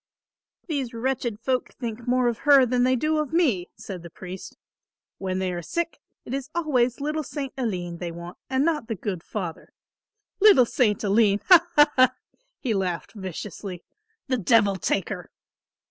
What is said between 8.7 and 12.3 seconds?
the good Father, 'Little St. Aline,' ha, ha, ha!"